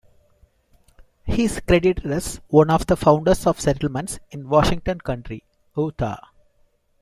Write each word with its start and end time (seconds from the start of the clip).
He 1.27 1.43
is 1.43 1.59
credited 1.59 2.11
as 2.11 2.41
one 2.47 2.71
of 2.71 2.87
the 2.87 2.97
founders 2.97 3.45
of 3.45 3.61
settlements 3.61 4.17
in 4.31 4.49
Washington 4.49 4.99
County, 4.99 5.43
Utah. 5.77 6.17